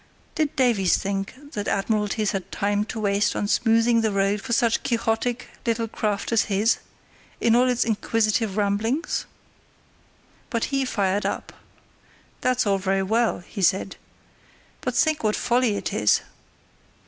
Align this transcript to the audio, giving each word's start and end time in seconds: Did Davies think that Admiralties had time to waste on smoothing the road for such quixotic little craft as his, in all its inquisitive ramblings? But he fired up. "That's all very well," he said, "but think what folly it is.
Did 0.33 0.55
Davies 0.55 0.97
think 0.97 1.35
that 1.51 1.67
Admiralties 1.67 2.31
had 2.31 2.51
time 2.51 2.85
to 2.85 2.99
waste 2.99 3.35
on 3.35 3.47
smoothing 3.47 4.01
the 4.01 4.11
road 4.11 4.41
for 4.41 4.51
such 4.51 4.81
quixotic 4.81 5.47
little 5.63 5.87
craft 5.87 6.31
as 6.31 6.45
his, 6.45 6.79
in 7.39 7.55
all 7.55 7.69
its 7.69 7.85
inquisitive 7.85 8.57
ramblings? 8.57 9.27
But 10.49 10.63
he 10.73 10.85
fired 10.85 11.27
up. 11.27 11.53
"That's 12.41 12.65
all 12.65 12.79
very 12.79 13.03
well," 13.03 13.41
he 13.41 13.61
said, 13.61 13.95
"but 14.81 14.95
think 14.95 15.23
what 15.23 15.35
folly 15.35 15.75
it 15.77 15.93
is. 15.93 16.21